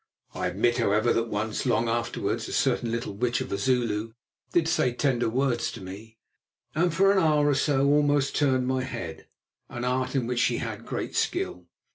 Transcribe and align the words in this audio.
I 0.33 0.47
admit, 0.47 0.79
however, 0.79 1.13
that 1.13 1.27
once, 1.29 1.63
long 1.63 1.87
afterwards, 1.87 2.47
a 2.47 2.53
certain 2.53 2.89
little 2.89 3.13
witch 3.13 3.39
of 3.39 3.51
a 3.51 3.57
Zulu 3.59 4.13
did 4.51 4.67
say 4.67 4.93
tender 4.93 5.29
words 5.29 5.71
to 5.73 5.79
me, 5.79 6.17
and 6.73 6.91
for 6.91 7.11
an 7.11 7.19
hour 7.19 7.47
or 7.47 7.53
so 7.53 7.85
almost 7.85 8.35
turned 8.35 8.65
my 8.65 8.81
head, 8.83 9.27
an 9.69 9.85
art 9.85 10.15
in 10.15 10.25
which 10.25 10.39
she 10.39 10.57
had 10.57 10.87
great 10.87 11.15
skill. 11.15 11.67